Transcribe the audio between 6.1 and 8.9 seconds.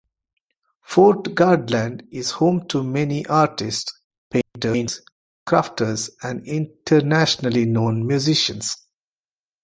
and internationally known musicians.